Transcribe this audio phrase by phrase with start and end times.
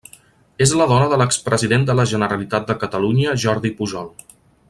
[0.65, 4.11] És la dona de l'expresident de la Generalitat de Catalunya Jordi Pujol.